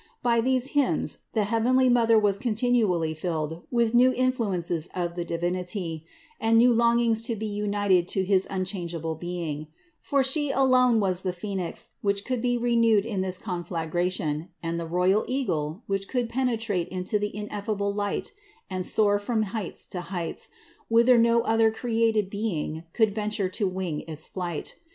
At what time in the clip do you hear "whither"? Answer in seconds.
20.87-21.15